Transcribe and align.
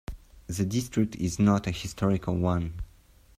The 0.47 0.65
district 0.65 1.15
is 1.17 1.37
not 1.37 1.67
a 1.67 1.69
historical 1.69 2.35
one. 2.35 2.73